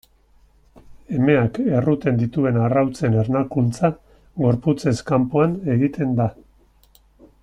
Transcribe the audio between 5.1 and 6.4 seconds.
kanpoan egiten da.